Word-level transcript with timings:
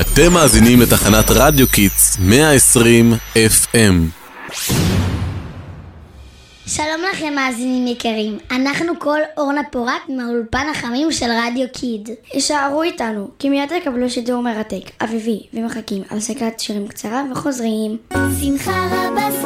אתם 0.00 0.32
מאזינים 0.32 0.80
לתחנת 0.80 1.24
רדיו 1.30 1.68
קיטס 1.68 2.18
120 2.20 3.12
FM. 3.34 4.24
שלום 6.66 7.02
לכם 7.12 7.34
מאזינים 7.34 7.86
יקרים, 7.86 8.38
אנחנו 8.50 8.92
כל 8.98 9.18
אורנה 9.36 9.60
פורט 9.70 10.02
מהאולפן 10.08 10.66
החמים 10.70 11.12
של 11.12 11.26
רדיו 11.30 11.66
קיד. 11.72 12.08
הישארו 12.32 12.82
איתנו, 12.82 13.28
כי 13.38 13.48
מיד 13.48 13.68
תקבלו 13.80 14.10
שידור 14.10 14.42
מרתק, 14.42 14.90
אביבי, 15.00 15.42
ומחכים 15.54 16.02
על 16.10 16.20
סקת 16.20 16.60
שירים 16.60 16.88
קצרה 16.88 17.22
וחוזרים. 17.32 17.96
שמחה 18.40 18.86
רבה, 18.92 19.43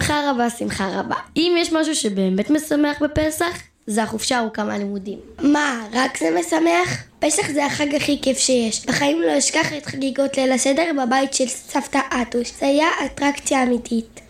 פסח 0.00 0.12
בא. 0.12 0.14
שמחה 0.14 0.30
רבה, 0.30 0.50
שמחה 0.50 1.00
רבה. 1.00 1.16
אם 1.36 1.56
יש 1.58 1.72
משהו 1.72 1.94
שבאמת 1.94 2.50
משמח 2.50 3.02
בפסח, 3.02 3.58
זה 3.86 4.02
החופשה 4.02 4.36
הארוכה 4.38 4.64
מהלימודים. 4.64 5.18
מה, 5.42 5.86
רק 5.92 6.18
זה 6.18 6.36
משמח? 6.40 7.02
פסח 7.26 7.50
זה 7.50 7.66
החג 7.66 7.94
הכי 7.94 8.18
כיף 8.22 8.38
שיש. 8.38 8.86
בחיים 8.86 9.22
לא 9.22 9.38
אשכח 9.38 9.72
את 9.72 9.86
חגיגות 9.86 10.36
ליל 10.36 10.52
הסדר 10.52 10.90
בבית 11.02 11.34
של 11.34 11.46
סבתא 11.48 11.98
אטוש. 12.22 12.52
זה 12.60 12.66
היה 12.66 12.86
אטרקציה 13.06 13.62
אמיתית. 13.62 14.20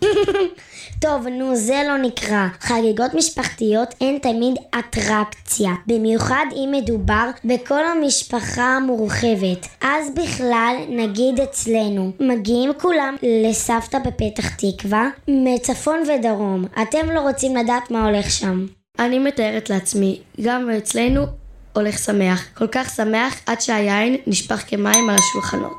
טוב, 1.03 1.29
נו, 1.29 1.57
זה 1.57 1.83
לא 1.89 1.97
נקרא. 1.97 2.47
חגיגות 2.61 3.15
משפחתיות 3.15 3.95
הן 4.01 4.19
תמיד 4.19 4.55
אטרקציה. 4.79 5.71
במיוחד 5.87 6.47
אם 6.53 6.71
מדובר 6.73 7.31
בכל 7.45 7.85
המשפחה 7.87 8.77
המורחבת. 8.77 9.67
אז 9.81 10.11
בכלל, 10.15 10.77
נגיד 10.89 11.41
אצלנו, 11.41 12.11
מגיעים 12.21 12.71
כולם 12.81 13.17
לסבתא 13.23 13.99
בפתח 13.99 14.49
תקווה, 14.49 15.09
מצפון 15.29 16.03
ודרום. 16.09 16.65
אתם 16.83 17.11
לא 17.11 17.21
רוצים 17.21 17.57
לדעת 17.57 17.91
מה 17.91 18.07
הולך 18.07 18.31
שם. 18.31 18.67
אני 18.99 19.19
מתארת 19.19 19.71
לעצמי, 19.71 20.21
גם 20.41 20.71
אצלנו 20.71 21.44
הולך 21.75 21.99
שמח. 21.99 22.45
כל 22.55 22.67
כך 22.67 22.91
שמח 22.91 23.41
עד 23.47 23.61
שהיין 23.61 24.17
נשפך 24.27 24.65
כמים 24.67 25.11
על 25.11 25.17
השולחנות. 25.19 25.77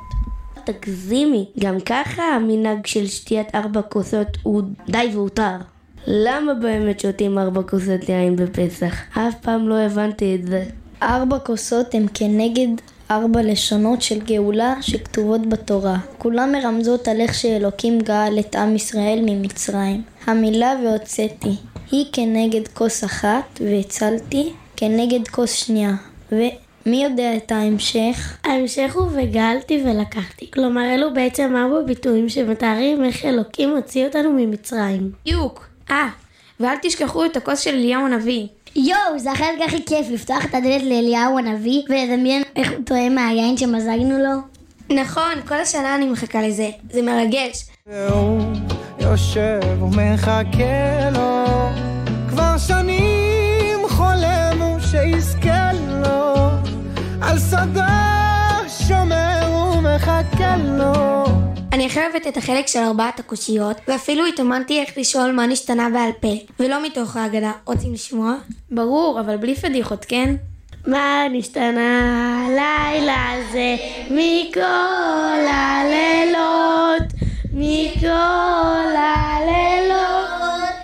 תגזימי, 0.64 1.46
גם 1.60 1.80
ככה 1.80 2.24
המנהג 2.24 2.86
של 2.86 3.08
שתיית 3.08 3.56
ארבע 3.56 3.82
כוסות 3.82 4.28
הוא 4.44 4.62
די 4.90 5.10
והותר. 5.14 5.56
למה 6.08 6.54
באמת 6.54 7.00
שותים 7.00 7.38
ארבע 7.38 7.62
כוסות 7.62 8.10
יין 8.10 8.36
בפסח? 8.36 8.96
אף 9.12 9.36
פעם 9.42 9.70
לא 9.70 9.80
הבנתי 9.80 10.36
את 10.36 10.48
זה. 10.48 10.64
ארבע 11.02 11.40
כוסות 11.40 11.96
הם 11.96 12.06
כנגד 12.14 12.68
ארבע 13.12 13.42
לשונות 13.42 14.02
של 14.02 14.20
גאולה 14.20 14.74
שכתובות 14.82 15.50
בתורה. 15.50 15.98
כולן 16.18 16.52
מרמזות 16.52 17.08
על 17.08 17.22
איך 17.22 17.34
שאלוקים 17.34 18.00
גאל 18.00 18.40
את 18.40 18.56
עם 18.56 18.76
ישראל 18.76 19.20
ממצרים. 19.26 20.02
המילה 20.28 20.74
והוצאתי 20.84 21.56
היא 21.92 22.06
כנגד 22.14 22.68
כוס 22.68 23.04
אחת 23.04 23.60
והצלתי 23.62 24.54
כנגד 24.78 25.28
כוס 25.28 25.52
שנייה. 25.52 25.92
ומי 26.32 27.04
יודע 27.04 27.36
את 27.38 27.52
ההמשך? 27.52 28.38
ההמשך 28.44 28.96
הוא 28.96 29.08
וגאלתי 29.12 29.84
ולקחתי. 29.86 30.52
כלומר 30.52 30.94
אלו 30.96 31.14
בעצם 31.14 31.56
ארבע 31.56 31.82
ביטויים 31.86 32.30
שמתארים 32.30 33.04
איך 33.04 33.26
אלוקים 33.26 33.70
הוציא 33.70 34.06
אותנו 34.06 34.30
ממצרים. 34.34 35.12
בדיוק. 35.26 35.68
אה, 35.92 36.08
ואל 36.60 36.76
תשכחו 36.82 37.26
את 37.26 37.38
הכוס 37.38 37.60
של 37.60 37.74
אליהו 37.74 38.06
הנביא. 38.06 38.48
יואו, 38.76 39.20
זה 39.20 39.32
החלק 39.32 39.62
הכי 39.66 39.86
כיף 39.86 40.08
לפתוח 40.12 40.46
את 40.46 40.56
הדלת 40.56 40.84
לאליהו 40.84 41.38
הנביא 41.38 41.82
ולדמיין 41.90 42.44
איך 42.56 42.72
הוא 42.72 42.86
טועה 42.86 43.10
מהיין 43.10 43.58
שמזגנו 43.58 44.18
לו. 44.20 44.40
נכון, 44.90 45.34
כל 45.48 45.56
השנה 45.56 45.96
אני 45.96 46.10
מחכה 46.10 46.42
לזה. 46.42 46.70
זה 46.92 47.02
מרגש. 47.02 47.66
והוא 47.88 48.42
יושב 49.00 49.60
ומחכה 49.82 51.10
לו 51.14 51.46
כבר 52.30 52.58
שנים 52.58 52.95
על 57.36 57.40
שדה 57.40 58.60
שומר 58.88 59.74
ומחכה 59.78 60.58
לו 60.58 61.26
אני 61.74 61.86
הכי 61.86 62.00
אוהבת 62.00 62.28
את 62.28 62.38
החלק 62.38 62.68
של 62.68 62.80
ארבעת 62.80 63.20
הקושיות, 63.20 63.78
ואפילו 63.88 64.26
התאמנתי 64.26 64.80
איך 64.80 64.98
לשאול 64.98 65.32
מה 65.32 65.48
נשתנה 65.48 65.90
בעל 65.90 66.12
פה, 66.20 66.28
ולא 66.60 66.86
מתוך 66.86 67.16
ההגדה. 67.16 67.52
רוצים 67.66 67.94
לשמוע? 67.94 68.36
ברור, 68.72 69.20
אבל 69.20 69.38
בלי 69.38 69.56
פדיחות, 69.56 70.06
כן? 70.06 70.36
מה 70.88 71.24
נשתנה 71.32 72.46
הלילה 72.46 73.32
הזה 73.32 73.76
מכל 74.06 75.46
הלילות, 75.54 77.14
מכל 77.54 78.96
הלילות. 78.98 80.76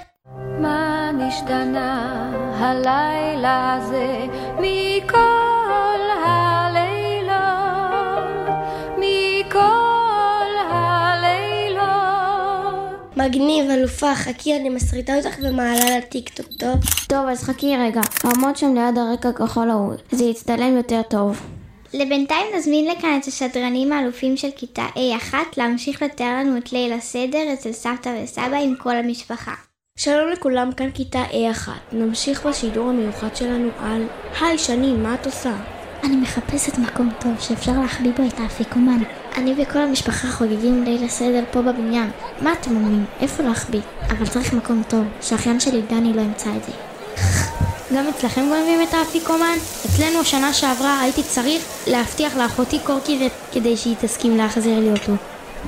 מה 0.60 1.12
נשתנה 1.14 2.32
הלילה 2.60 3.74
הזה 3.74 4.26
מכל 4.60 5.41
מגניב, 13.26 13.70
אלופה, 13.70 14.16
חכי, 14.16 14.56
אני 14.56 14.70
מסריטה 14.70 15.16
אותך 15.16 15.36
ומעלה 15.44 15.98
לטיקטוק, 15.98 16.48
טוב? 16.60 16.80
טוב, 17.08 17.28
אז 17.28 17.44
חכי 17.44 17.78
רגע. 17.78 18.02
עמוד 18.26 18.58
שם 18.58 18.74
ליד 18.76 18.98
הרקע 18.98 19.30
הכחול 19.30 19.70
ההוא. 19.70 19.94
זה 20.12 20.24
יצטלם 20.24 20.78
יותר 20.78 21.02
טוב. 21.10 21.42
לבינתיים 21.94 22.46
נזמין 22.58 22.88
לכאן 22.88 23.20
את 23.22 23.28
השדרנים 23.28 23.94
האלופים 23.94 24.38
של 24.38 24.48
כיתה 24.56 24.86
A1 24.96 25.34
להמשיך 25.58 26.02
לתאר 26.02 26.40
לנו 26.40 26.58
את 26.58 26.74
ליל 26.74 26.94
הסדר 26.94 27.54
אצל 27.54 27.72
סבתא 27.72 28.24
וסבא 28.24 28.58
עם 28.58 28.76
כל 28.78 28.96
המשפחה. 28.96 29.54
שלום 29.98 30.30
לכולם, 30.30 30.72
כאן 30.72 30.92
כיתה 30.92 31.24
A1. 31.32 31.70
נמשיך 31.92 32.46
בשידור 32.46 32.90
המיוחד 32.90 33.36
שלנו 33.36 33.70
על 33.80 34.08
היי 34.42 34.58
שני, 34.58 34.94
מה 34.94 35.14
את 35.14 35.26
עושה? 35.26 35.54
אני 36.04 36.16
מחפשת 36.16 36.78
מקום 36.78 37.10
טוב 37.20 37.40
שאפשר 37.40 37.80
להחביא 37.82 38.12
בו 38.18 38.24
את 38.28 38.40
האפיקומן. 38.40 39.04
אני 39.36 39.54
וכל 39.58 39.80
המשפחה 39.80 40.28
חוגגים 40.28 40.84
ליל 40.84 41.04
הסדר 41.04 41.44
פה 41.52 41.62
בבניין. 41.62 42.12
מה 42.42 42.54
אתם 42.54 42.76
אומרים? 42.76 43.06
איפה 43.22 43.44
להחביא? 43.44 43.82
אבל 44.10 44.28
צריך 44.28 44.54
מקום 44.54 44.84
טוב, 44.88 45.04
שהאחיין 45.22 45.60
שלי 45.60 45.82
דני 45.82 46.14
לא 46.14 46.22
ימצא 46.22 46.50
את 46.58 46.64
זה. 46.64 46.72
גם 47.96 48.08
אצלכם 48.08 48.42
גונבים 48.50 48.82
את 48.82 48.94
האפיקומן? 48.94 49.56
אצלנו 49.86 50.24
שנה 50.24 50.54
שעברה 50.54 51.00
הייתי 51.02 51.24
צריך 51.24 51.64
להבטיח 51.88 52.38
לאחותי 52.38 52.80
קורקי 52.80 53.30
כדי 53.52 53.78
שהיא 53.78 53.96
תסכים 54.02 54.38
להחזיר 54.38 54.80
לי 54.80 54.92
אותו. 54.92 55.14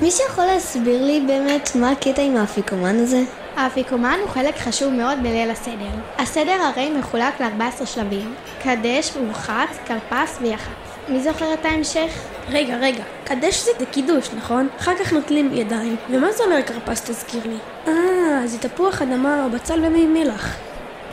מישהו 0.01 0.25
יכול 0.29 0.45
להסביר 0.45 1.05
לי 1.05 1.23
באמת 1.27 1.69
מה 1.75 1.91
הקטע 1.91 2.21
עם 2.21 2.37
האפיקומן 2.37 2.95
הזה? 2.99 3.23
האפיקומן 3.55 4.17
הוא 4.21 4.29
חלק 4.29 4.57
חשוב 4.57 4.93
מאוד 4.93 5.17
בליל 5.23 5.51
הסדר. 5.51 5.89
הסדר 6.17 6.61
הרי 6.61 6.89
מחולק 6.89 7.41
ל-14 7.41 7.85
שלבים. 7.85 8.33
קדש, 8.63 9.11
מורחץ, 9.17 9.77
כרפס 9.85 10.37
ויח"צ. 10.41 10.82
מי 11.07 11.23
זוכר 11.23 11.53
את 11.53 11.65
ההמשך? 11.65 12.11
רגע, 12.49 12.77
רגע, 12.77 13.03
קדש 13.23 13.65
זה 13.79 13.85
קידוש, 13.91 14.29
נכון? 14.37 14.67
אחר 14.79 14.91
כך 14.99 15.13
נוטלים 15.13 15.49
ידיים. 15.53 15.95
ומה 16.09 16.31
זה 16.31 16.43
אומר 16.43 16.61
כרפס 16.61 17.01
תזכיר 17.01 17.41
לי? 17.45 17.57
אה, 17.87 18.47
זה 18.47 18.59
תפוח 18.59 19.01
אדמה, 19.01 19.47
בצל 19.53 19.85
ומי 19.85 20.05
מלח. 20.05 20.55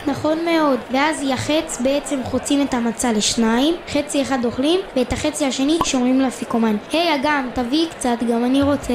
נכון 0.07 0.45
מאוד, 0.45 0.79
ואז 0.91 1.21
יחץ 1.23 1.81
בעצם 1.83 2.23
חוצים 2.23 2.61
את 2.61 2.73
המצה 2.73 3.11
לשניים, 3.11 3.75
חצי 3.89 4.21
אחד 4.21 4.45
אוכלים, 4.45 4.79
ואת 4.95 5.13
החצי 5.13 5.45
השני 5.45 5.79
שומרים 5.85 6.21
לאפיקומן. 6.21 6.75
היי 6.91 7.15
אגם, 7.15 7.49
תביאי 7.53 7.87
קצת, 7.89 8.17
גם 8.29 8.45
אני 8.45 8.61
רוצה. 8.61 8.93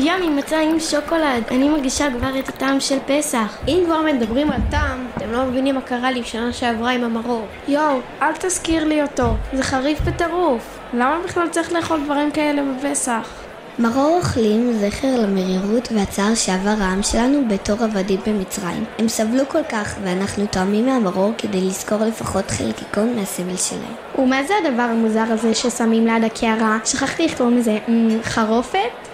ימי 0.00 0.28
מצה 0.28 0.60
עם 0.60 0.80
שוקולד, 0.80 1.42
אני 1.50 1.68
מרגישה 1.68 2.06
כבר 2.18 2.38
את 2.38 2.48
הטעם 2.48 2.80
של 2.80 2.98
פסח. 3.06 3.58
אם 3.68 3.82
כבר 3.86 4.02
מדברים 4.02 4.50
על 4.50 4.60
טעם, 4.70 5.06
אתם 5.16 5.32
לא 5.32 5.44
מבינים 5.44 5.74
מה 5.74 5.80
קרה 5.80 6.10
לי 6.10 6.24
שנה 6.24 6.52
שעברה 6.52 6.90
עם 6.90 7.04
המרור. 7.04 7.46
יואו, 7.68 7.98
אל 8.22 8.32
תזכיר 8.40 8.84
לי 8.84 9.02
אותו, 9.02 9.28
זה 9.52 9.62
חריף 9.62 10.00
בטירוף. 10.00 10.78
למה 10.94 11.18
בכלל 11.24 11.48
צריך 11.48 11.72
לאכול 11.72 12.00
דברים 12.04 12.30
כאלה 12.30 12.62
בפסח? 12.62 13.28
מרור 13.78 14.16
אוכלים 14.16 14.72
זכר 14.72 15.20
למרירות 15.22 15.88
והצער 15.94 16.34
שעבר 16.34 16.74
העם 16.80 17.02
שלנו 17.02 17.48
בתור 17.48 17.84
עבדים 17.84 18.20
במצרים. 18.26 18.84
הם 18.98 19.08
סבלו 19.08 19.48
כל 19.48 19.62
כך, 19.68 19.94
ואנחנו 20.02 20.46
טועמים 20.46 20.86
מהמרור 20.86 21.32
כדי 21.38 21.60
לזכור 21.60 21.98
לפחות 21.98 22.50
חלקיקון 22.50 23.16
מהסבל 23.16 23.56
שלהם. 23.56 23.94
ומה 24.18 24.42
זה 24.44 24.54
הדבר 24.64 24.82
המוזר 24.82 25.24
הזה 25.28 25.54
ששמים 25.54 26.06
ליד 26.06 26.24
הקערה? 26.24 26.78
שכחתי 26.84 27.22
איך 27.22 27.36
קוראים 27.38 27.58
לזה, 27.58 27.78
אמ, 27.88 28.18
חרופת? 28.22 29.07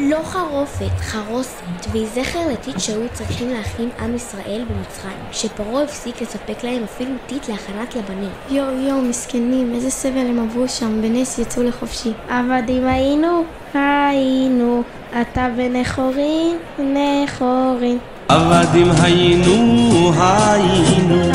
לא 0.00 0.18
חרופת, 0.24 1.00
חרוסת, 1.00 1.62
והיא 1.92 2.06
זכר 2.14 2.38
לטיט 2.52 2.80
שהיו 2.80 3.08
צריכים 3.12 3.48
להכין 3.48 3.88
עם 4.00 4.14
ישראל 4.14 4.64
במצרים, 4.70 5.16
שפרעה 5.32 5.82
הפסיק 5.82 6.22
לספק 6.22 6.64
להם 6.64 6.82
אפילו 6.84 7.10
טיט 7.26 7.48
להכנת 7.48 7.94
לבנים. 7.96 8.30
יואו 8.50 8.70
יואו, 8.70 9.02
מסכנים, 9.02 9.72
איזה 9.74 9.90
סבל 9.90 10.18
הם 10.18 10.38
עברו 10.38 10.68
שם, 10.68 11.02
בנס 11.02 11.38
יצאו 11.38 11.62
לחופשי. 11.62 12.12
עבדים 12.28 12.86
היינו, 12.86 13.44
היינו, 13.74 14.82
אתה 15.20 15.48
בני 15.56 15.84
חורין, 15.84 16.56
בני 16.78 17.26
חורין. 17.38 17.98
עבדים 18.28 18.90
היינו, 19.02 20.12
היינו, 20.18 21.30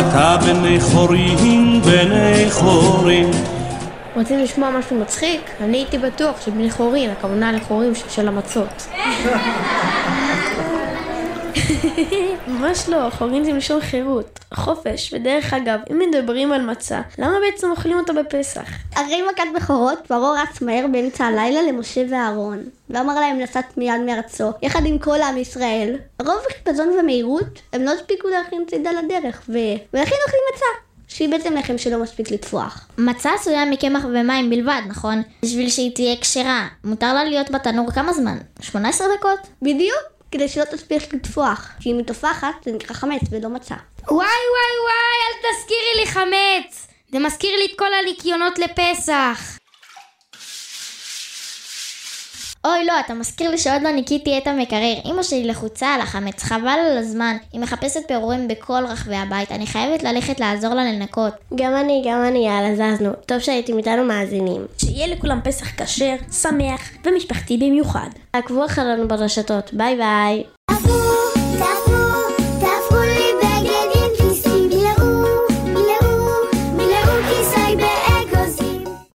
אתה 0.00 0.36
בני 0.46 0.80
חורים, 0.80 1.80
בני 1.82 2.50
חורים. 2.50 3.30
רוצים 4.20 4.38
לשמוע 4.38 4.70
משהו 4.70 5.00
מצחיק? 5.00 5.40
אני 5.60 5.76
הייתי 5.76 5.98
בטוח 5.98 6.40
שבני 6.40 6.70
חורין, 6.70 7.10
הכוונה 7.10 7.52
לחורים 7.52 7.92
של 8.08 8.28
המצות. 8.28 8.68
ממש 12.48 12.88
לא, 12.88 13.10
חורין 13.10 13.44
זה 13.44 13.52
מלשון 13.52 13.80
חירות, 13.80 14.38
חופש, 14.54 15.14
ודרך 15.14 15.54
אגב, 15.54 15.80
אם 15.90 15.98
מדברים 15.98 16.52
על 16.52 16.62
מצה, 16.62 17.00
למה 17.18 17.36
בעצם 17.40 17.70
אוכלים 17.70 17.98
אותה 17.98 18.12
בפסח? 18.12 18.68
אחרי 18.94 19.22
מכת 19.32 19.42
בכורות, 19.56 19.98
פרעה 20.06 20.42
רץ 20.42 20.60
מהר 20.62 20.86
באמצע 20.92 21.24
הלילה 21.24 21.62
למשה 21.62 22.02
ואהרון, 22.10 22.64
ואמר 22.90 23.14
להם 23.14 23.40
לצאת 23.40 23.76
מיד 23.76 24.00
מארצו, 24.06 24.50
יחד 24.62 24.86
עם 24.86 24.98
כל 24.98 25.22
עם 25.22 25.36
ישראל. 25.36 25.96
רוב 26.22 26.40
חיפזון 26.52 26.88
ומהירות, 26.88 27.62
הם 27.72 27.82
לא 27.82 27.90
הספיקו 27.90 28.28
להכין 28.28 28.64
צידה 28.70 28.90
לדרך, 28.92 29.42
ו... 29.48 29.52
ולכן 29.94 30.16
אוכלים 30.26 30.42
מצה. 30.54 30.89
שהיא 31.10 31.28
בעצם 31.28 31.54
לחם 31.54 31.78
שלא 31.78 32.02
מספיק 32.02 32.30
לטפוח. 32.30 32.88
מצה 32.98 33.34
עשויה 33.34 33.64
מקמח 33.64 34.04
ומים 34.04 34.50
בלבד, 34.50 34.82
נכון? 34.88 35.22
בשביל 35.42 35.70
שהיא 35.70 35.94
תהיה 35.94 36.16
כשרה, 36.20 36.68
מותר 36.84 37.14
לה 37.14 37.24
להיות 37.24 37.50
בתנור 37.50 37.92
כמה 37.92 38.12
זמן? 38.12 38.38
18 38.60 39.06
דקות? 39.18 39.38
בדיוק, 39.62 40.00
כדי 40.32 40.48
שלא 40.48 40.64
תספיק 40.64 41.14
לטפוח. 41.14 41.68
כי 41.80 41.92
אם 41.92 41.96
היא 41.98 42.04
טופחת, 42.04 42.54
זה 42.64 42.72
נקרא 42.72 42.96
חמץ 42.96 43.20
ולא 43.30 43.48
מצה. 43.48 43.74
וואי 44.08 44.26
וואי 44.26 44.74
וואי, 44.84 45.16
אל 45.26 45.36
תזכירי 45.42 46.00
לי 46.00 46.06
חמץ! 46.06 46.86
זה 47.12 47.18
מזכיר 47.18 47.56
לי 47.56 47.66
את 47.72 47.78
כל 47.78 47.94
הניקיונות 48.02 48.58
לפסח. 48.58 49.59
אוי 52.64 52.84
לא, 52.84 53.00
אתה 53.00 53.14
מזכיר 53.14 53.50
לי 53.50 53.58
שעוד 53.58 53.82
לא 53.82 53.90
ניקיתי 53.90 54.38
את 54.38 54.46
המקרר. 54.46 54.94
אמא 55.04 55.22
שלי 55.22 55.44
לחוצה 55.44 55.88
על 55.88 56.00
החמץ, 56.00 56.42
חבל 56.42 56.78
על 56.90 56.98
הזמן. 56.98 57.36
היא 57.52 57.60
מחפשת 57.60 58.00
פירורים 58.08 58.48
בכל 58.48 58.84
רחבי 58.88 59.16
הבית, 59.16 59.52
אני 59.52 59.66
חייבת 59.66 60.02
ללכת 60.02 60.40
לעזור 60.40 60.74
לה 60.74 60.84
לנקות. 60.84 61.34
גם 61.54 61.76
אני, 61.76 62.02
גם 62.06 62.24
אני, 62.28 62.46
יאללה 62.46 62.74
זזנו. 62.74 63.10
טוב 63.26 63.38
שהייתם 63.38 63.78
איתנו 63.78 64.04
מאזינים. 64.04 64.66
שיהיה 64.78 65.06
לכולם 65.06 65.40
פסח 65.44 65.82
כשר, 65.82 66.14
שמח 66.32 66.90
ומשפחתי 67.04 67.56
במיוחד. 67.56 68.08
עקבו 68.32 68.64
אחרינו 68.64 69.08
ברשתות, 69.08 69.74
ביי 69.74 69.96
ביי. 69.96 70.44